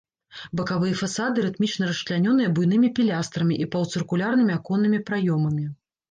[0.59, 5.67] Бакавыя фасады рытмічна расчлянёныя буйнымі пілястрамі і паўцыркульнымі аконнымі праёмамі.